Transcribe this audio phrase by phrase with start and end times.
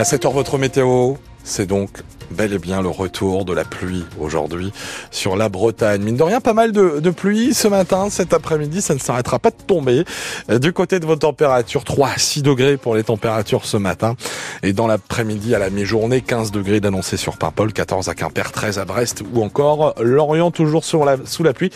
[0.00, 1.90] À 7h, votre météo, c'est donc
[2.30, 4.72] bel et bien le retour de la pluie aujourd'hui
[5.10, 6.02] sur la Bretagne.
[6.02, 9.50] Mine de rien, pas mal de, pluie ce matin, cet après-midi, ça ne s'arrêtera pas
[9.50, 10.04] de tomber.
[10.48, 14.14] Euh, du côté de vos températures, 3 à 6 degrés pour les températures ce matin.
[14.62, 18.78] Et dans l'après-midi à la mi-journée, 15 degrés d'annoncé sur Paimpol, 14 à Quimper, 13
[18.78, 21.70] à Brest ou encore Lorient toujours sur la, sous la pluie.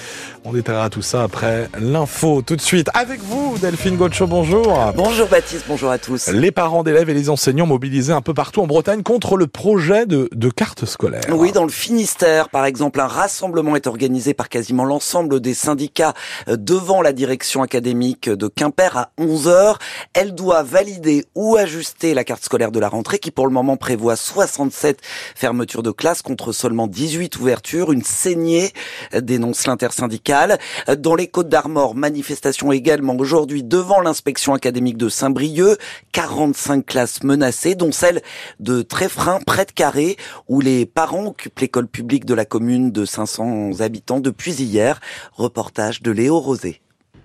[0.45, 2.91] On détaillera tout ça après l'info tout de suite.
[2.95, 4.93] Avec vous, Delphine Gaucho, bonjour.
[4.97, 6.29] Bonjour Baptiste, bonjour à tous.
[6.29, 10.07] Les parents d'élèves et les enseignants mobilisés un peu partout en Bretagne contre le projet
[10.07, 11.23] de, de carte scolaire.
[11.31, 16.15] Oui, dans le Finistère, par exemple, un rassemblement est organisé par quasiment l'ensemble des syndicats
[16.49, 19.77] euh, devant la direction académique de Quimper à 11h.
[20.13, 23.77] Elle doit valider ou ajuster la carte scolaire de la rentrée qui pour le moment
[23.77, 25.01] prévoit 67
[25.35, 27.93] fermetures de classes contre seulement 18 ouvertures.
[27.93, 28.73] Une saignée,
[29.15, 30.59] euh, dénonce l'intersyndicale.
[30.89, 35.79] Euh, dans les Côtes d'Armor, manifestation également aujourd'hui devant l'inspection académique de Saint-Brieuc.
[36.13, 38.23] 45 classes menacées, dont celle
[38.61, 40.17] de Tréfrin, près de Carré,
[40.49, 45.01] où les parents occupent l'école publique de la commune de 500 habitants depuis hier.
[45.33, 46.81] Reportage de Léo Rosé.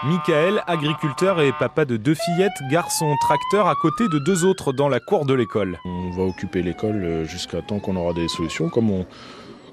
[0.05, 4.71] Michael, agriculteur et papa de deux fillettes, gare son tracteur à côté de deux autres
[4.71, 5.77] dans la cour de l'école.
[5.83, 9.05] On va occuper l'école euh, jusqu'à temps qu'on aura des solutions, comme on,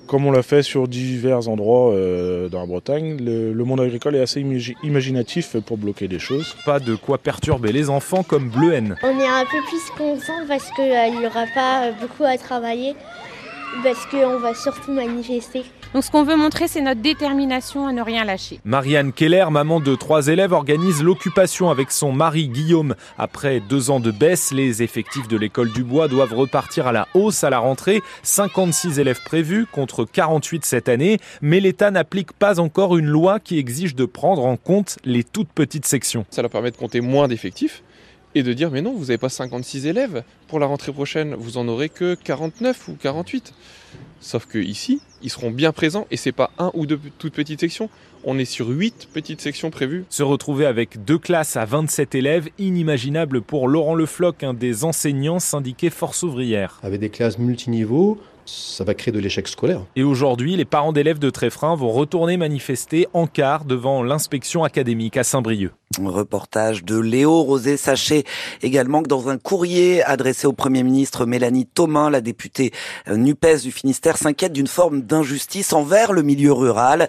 [0.07, 3.19] comme on l'a fait sur divers endroits euh, dans la Bretagne.
[3.21, 4.45] Le, monde agricole est assez
[4.83, 6.57] imaginatif pour bloquer des choses.
[6.65, 8.97] Pas de quoi perturber les enfants comme Bleuhen.
[9.03, 12.97] On est un peu plus content parce qu'il euh, n'y aura pas beaucoup à travailler
[13.83, 15.65] parce qu'on va surtout manifester.
[15.95, 18.61] Donc ce qu'on veut montrer, c'est notre détermination à ne rien lâcher.
[18.65, 22.95] Marianne Keller, maman de trois élèves, organise l'occupation avec son mari Guillaume.
[23.19, 27.09] Après deux ans de baisse, les effectifs de l'école du bois doivent repartir à la
[27.15, 28.03] hausse à la rentrée.
[28.23, 33.59] 56 élèves prévus contre 48 cette année, mais l'État n'applique pas encore une loi qui
[33.59, 36.27] exige de prendre en compte les toutes petites sections.
[36.31, 37.83] Ça leur permet de compter moins d'effectifs
[38.37, 41.57] et de dire mais non, vous n'avez pas 56 élèves pour la rentrée prochaine, vous
[41.57, 43.55] en aurez que 49 ou 48.
[44.21, 47.61] Sauf que ici, ils seront bien présents et c'est pas un ou deux toutes petites
[47.61, 47.89] sections.
[48.25, 50.05] On est sur 8 petites sections prévues.
[50.11, 55.39] Se retrouver avec deux classes à 27 élèves, inimaginable pour Laurent Lefloc, un des enseignants
[55.39, 56.79] syndiqués Force ouvrière.
[56.83, 59.83] Avec des classes multiniveaux, ça va créer de l'échec scolaire.
[59.97, 65.17] Et aujourd'hui, les parents d'élèves de Tréfrin vont retourner manifester en quart devant l'inspection académique
[65.17, 65.73] à Saint-Brieuc.
[66.05, 67.77] Reportage de Léo Rosé.
[67.77, 68.25] Sachez
[68.61, 72.73] également que dans un courrier adressé au Premier ministre Mélanie Thomas, la députée
[73.09, 77.09] euh, NUPES du Finistère s'inquiète d'une forme d'injustice envers le milieu rural.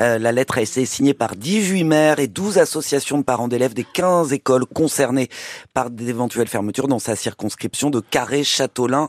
[0.00, 3.74] Euh, la lettre a été signée par 18 maires et 12 associations de parents d'élèves
[3.74, 5.28] des 15 écoles concernées
[5.72, 9.08] par d'éventuelles fermetures dans sa circonscription de Carré, Châteaulin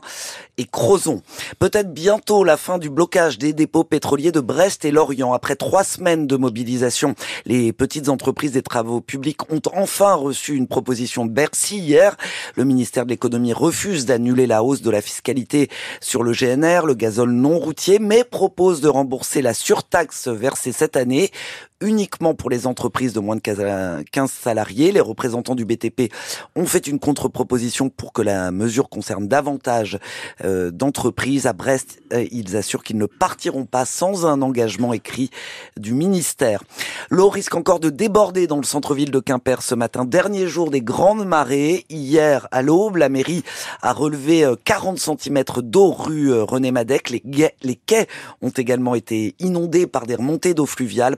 [0.58, 1.22] et Crozon.
[1.58, 5.32] Peut-être bientôt la fin du blocage des dépôts pétroliers de Brest et Lorient.
[5.32, 7.14] Après trois semaines de mobilisation,
[7.46, 12.16] les petites entreprises des travaux publics ont enfin reçu une proposition Bercy hier.
[12.54, 15.68] Le ministère de l'économie refuse d'annuler la hausse de la fiscalité
[16.00, 20.96] sur le GNR, le gazole non routier, mais propose de rembourser la surtaxe versée cette
[20.96, 21.32] année
[21.80, 24.92] uniquement pour les entreprises de moins de 15 salariés.
[24.92, 26.12] Les représentants du BTP
[26.56, 29.98] ont fait une contre-proposition pour que la mesure concerne davantage
[30.44, 31.46] euh, d'entreprises.
[31.46, 35.30] À Brest, euh, ils assurent qu'ils ne partiront pas sans un engagement écrit
[35.76, 36.64] du ministère.
[37.10, 40.04] L'eau risque encore de déborder dans le centre-ville de Quimper ce matin.
[40.04, 41.86] Dernier jour des grandes marées.
[41.90, 43.44] Hier, à l'aube, la mairie
[43.82, 47.10] a relevé 40 euh, cm d'eau rue René Madec.
[47.10, 47.22] Les,
[47.62, 48.08] les quais
[48.42, 51.16] ont également été inondés par des remontées d'eau fluviale.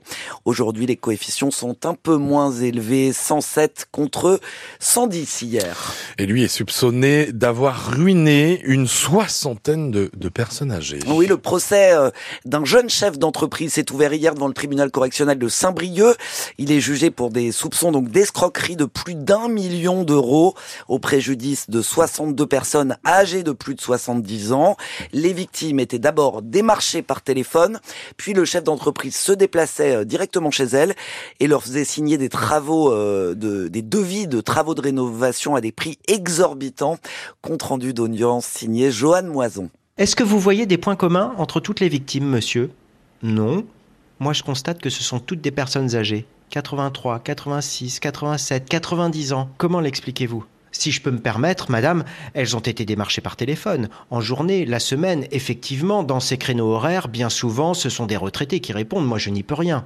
[0.51, 4.41] Aujourd'hui, les coefficients sont un peu moins élevés, 107 contre
[4.81, 5.95] 110 hier.
[6.19, 10.99] Et lui est soupçonné d'avoir ruiné une soixantaine de, personnes âgées.
[11.07, 12.11] Oui, le procès euh,
[12.47, 16.17] d'un jeune chef d'entreprise s'est ouvert hier devant le tribunal correctionnel de Saint-Brieuc.
[16.59, 20.57] Il est jugé pour des soupçons donc d'escroquerie de plus d'un million d'euros
[20.89, 24.77] au préjudice de 62 personnes âgées de plus de 70 ans.
[25.13, 27.79] Les victimes étaient d'abord démarchées par téléphone,
[28.17, 30.05] puis le chef d'entreprise se déplaçait euh,
[30.51, 30.95] chez elle
[31.41, 35.61] et leur faisait signer des travaux, euh, de, des devis de travaux de rénovation à
[35.61, 36.97] des prix exorbitants.
[37.43, 39.69] Compte rendu d'audience signé Joanne Moison.
[39.99, 42.71] Est-ce que vous voyez des points communs entre toutes les victimes, monsieur?
[43.23, 43.67] Non.
[44.19, 46.25] Moi, je constate que ce sont toutes des personnes âgées.
[46.49, 49.51] 83, 86, 87, 90 ans.
[49.59, 50.45] Comment l'expliquez-vous?
[50.73, 52.05] Si je peux me permettre, madame,
[52.35, 53.89] elles ont été démarchées par téléphone.
[54.11, 58.61] En journée, la semaine, effectivement, dans ces créneaux horaires, bien souvent, ce sont des retraités
[58.61, 59.07] qui répondent.
[59.07, 59.85] Moi, je n'y peux rien.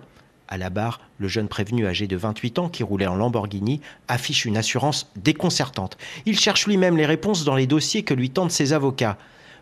[0.49, 4.45] À la barre, le jeune prévenu âgé de 28 ans qui roulait en Lamborghini affiche
[4.45, 5.97] une assurance déconcertante.
[6.27, 9.17] Il cherche lui-même les réponses dans les dossiers que lui tendent ses avocats.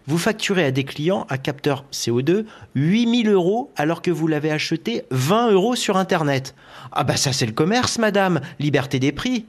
[0.08, 2.44] Vous facturez à des clients un capteur CO2
[2.74, 6.56] 8000 euros alors que vous l'avez acheté 20 euros sur Internet.
[6.90, 9.46] Ah bah ça c'est le commerce, madame, liberté des prix.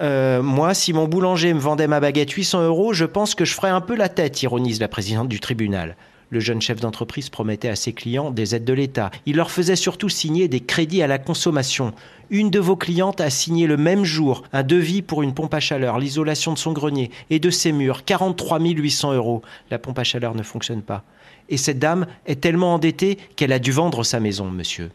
[0.00, 3.54] Euh, moi, si mon boulanger me vendait ma baguette 800 euros, je pense que je
[3.54, 5.96] ferais un peu la tête, ironise la présidente du tribunal.
[6.34, 9.12] Le jeune chef d'entreprise promettait à ses clients des aides de l'État.
[9.24, 11.94] Il leur faisait surtout signer des crédits à la consommation.
[12.28, 15.60] Une de vos clientes a signé le même jour un devis pour une pompe à
[15.60, 19.42] chaleur, l'isolation de son grenier et de ses murs, 43 800 euros.
[19.70, 21.04] La pompe à chaleur ne fonctionne pas.
[21.48, 24.90] Et cette dame est tellement endettée qu'elle a dû vendre sa maison, monsieur.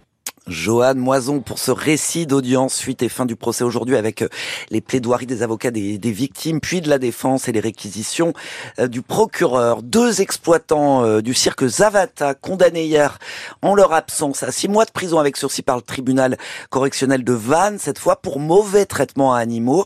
[0.50, 4.30] Joanne Moison pour ce récit d'audience suite et fin du procès aujourd'hui avec euh,
[4.72, 8.34] les plaidoiries des avocats des, des, victimes, puis de la défense et les réquisitions
[8.80, 9.84] euh, du procureur.
[9.84, 13.19] Deux exploitants euh, du cirque Zavata condamnés hier
[13.62, 16.38] en leur absence à six mois de prison avec sursis par le tribunal
[16.72, 19.86] correctionnel de Vannes, cette fois pour mauvais traitement à animaux.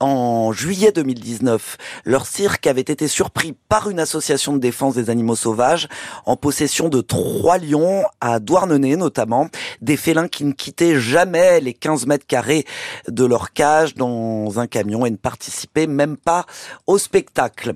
[0.00, 5.36] En juillet 2019, leur cirque avait été surpris par une association de défense des animaux
[5.36, 5.88] sauvages
[6.26, 9.48] en possession de trois lions à Douarnenez notamment,
[9.80, 12.64] des félins qui ne quittaient jamais les 15 mètres carrés
[13.06, 16.46] de leur cage dans un camion et ne participaient même pas
[16.86, 17.74] au spectacle.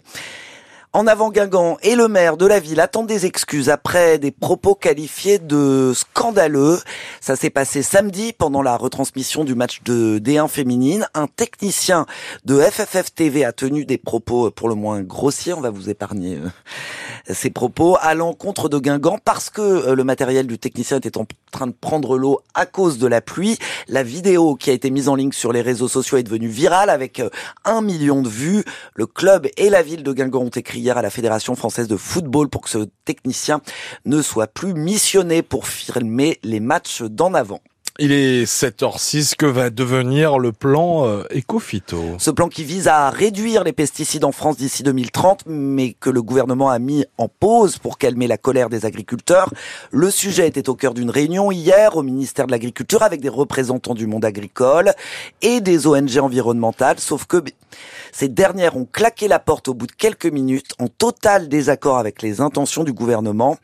[0.96, 4.76] En avant Guingamp et le maire de la ville attendent des excuses après des propos
[4.76, 6.78] qualifiés de scandaleux.
[7.20, 11.08] Ça s'est passé samedi pendant la retransmission du match de D1 féminine.
[11.14, 12.06] Un technicien
[12.44, 15.52] de FFF TV a tenu des propos pour le moins grossiers.
[15.52, 16.48] On va vous épargner euh,
[17.34, 21.26] ces propos à l'encontre de Guingamp parce que euh, le matériel du technicien était en
[21.50, 23.58] train de prendre l'eau à cause de la pluie.
[23.88, 26.88] La vidéo qui a été mise en ligne sur les réseaux sociaux est devenue virale
[26.88, 27.30] avec euh,
[27.64, 28.62] un million de vues.
[28.94, 31.96] Le club et la ville de Guingamp ont écrit hier à la Fédération française de
[31.96, 33.62] football pour que ce technicien
[34.04, 37.60] ne soit plus missionné pour filmer les matchs d'en avant.
[38.00, 42.16] Il est 7h06, que va devenir le plan euh, Ecofito?
[42.18, 46.20] Ce plan qui vise à réduire les pesticides en France d'ici 2030, mais que le
[46.20, 49.48] gouvernement a mis en pause pour calmer la colère des agriculteurs.
[49.92, 53.94] Le sujet était au cœur d'une réunion hier au ministère de l'Agriculture avec des représentants
[53.94, 54.92] du monde agricole
[55.40, 57.44] et des ONG environnementales, sauf que
[58.10, 62.22] ces dernières ont claqué la porte au bout de quelques minutes en total désaccord avec
[62.22, 63.56] les intentions du gouvernement.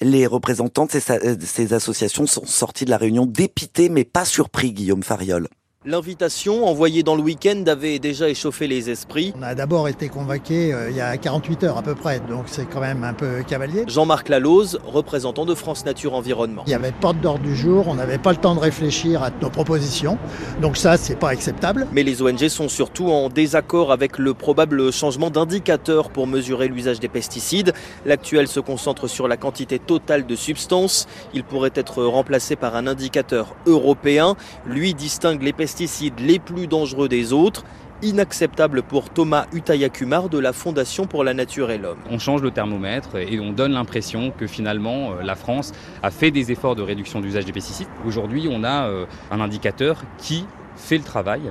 [0.00, 4.24] Les représentants de ces, de ces associations sont sortis de la réunion dépités mais pas
[4.24, 5.48] surpris, Guillaume Fariol.
[5.84, 9.32] L'invitation envoyée dans le week-end avait déjà échauffé les esprits.
[9.38, 12.46] On a d'abord été convainqués euh, il y a 48 heures à peu près, donc
[12.46, 13.84] c'est quand même un peu cavalier.
[13.86, 16.64] Jean-Marc Laloze, représentant de France Nature Environnement.
[16.66, 19.30] Il n'y avait pas d'ordre du jour, on n'avait pas le temps de réfléchir à
[19.40, 20.18] nos propositions,
[20.60, 21.86] donc ça c'est pas acceptable.
[21.92, 26.98] Mais les ONG sont surtout en désaccord avec le probable changement d'indicateur pour mesurer l'usage
[26.98, 27.72] des pesticides.
[28.04, 31.06] L'actuel se concentre sur la quantité totale de substances.
[31.34, 34.34] Il pourrait être remplacé par un indicateur européen.
[34.66, 37.62] Lui distingue les pesticides pesticides les plus dangereux des autres.
[38.02, 41.98] Inacceptable pour Thomas Utayakumar de la Fondation pour la Nature et l'Homme.
[42.10, 45.72] On change le thermomètre et on donne l'impression que finalement la France
[46.02, 47.88] a fait des efforts de réduction d'usage des pesticides.
[48.06, 48.90] Aujourd'hui, on a
[49.30, 51.42] un indicateur qui fait le travail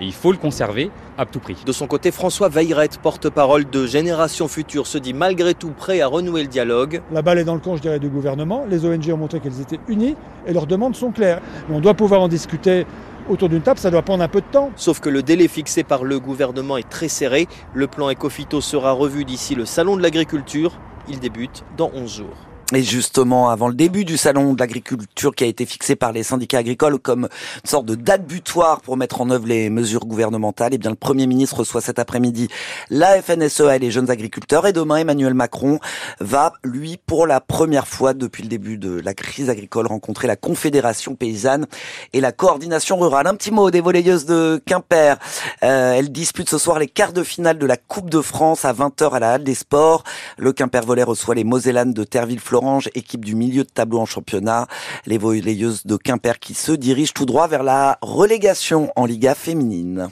[0.00, 1.56] et il faut le conserver à tout prix.
[1.64, 6.08] De son côté, François Veillerette, porte-parole de Génération Future, se dit malgré tout prêt à
[6.08, 7.02] renouer le dialogue.
[7.12, 8.64] La balle est dans le camp, je dirais, du gouvernement.
[8.68, 10.16] Les ONG ont montré qu'elles étaient unies
[10.46, 11.40] et leurs demandes sont claires.
[11.68, 12.86] Mais on doit pouvoir en discuter
[13.28, 14.70] autour d'une table, ça doit prendre un peu de temps.
[14.76, 17.48] Sauf que le délai fixé par le gouvernement est très serré.
[17.74, 20.72] Le plan Ecofito sera revu d'ici le Salon de l'Agriculture.
[21.08, 22.51] Il débute dans 11 jours.
[22.74, 26.22] Et justement, avant le début du salon de l'agriculture qui a été fixé par les
[26.22, 27.28] syndicats agricoles comme
[27.64, 30.88] une sorte de date butoir pour mettre en œuvre les mesures gouvernementales, et eh bien
[30.88, 32.48] le Premier ministre reçoit cet après-midi
[32.88, 34.66] la FNSEA et les jeunes agriculteurs.
[34.66, 35.80] Et demain, Emmanuel Macron
[36.18, 40.36] va, lui, pour la première fois depuis le début de la crise agricole, rencontrer la
[40.36, 41.66] Confédération paysanne
[42.14, 43.26] et la coordination rurale.
[43.26, 45.18] Un petit mot des volleyeuses de Quimper.
[45.62, 48.72] Euh, elles disputent ce soir les quarts de finale de la Coupe de France à
[48.72, 50.04] 20h à la Halle des Sports.
[50.38, 52.61] Le Quimper Volley reçoit les Mosellanes de Terville-Florent
[52.94, 54.66] équipe du milieu de tableau en championnat.
[55.06, 60.00] Les volleyeuses de Quimper qui se dirigent tout droit vers la relégation en Liga féminine.